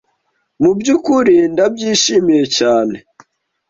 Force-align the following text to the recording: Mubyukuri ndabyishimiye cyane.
Mubyukuri 0.61 1.35
ndabyishimiye 1.53 2.43
cyane. 2.57 2.97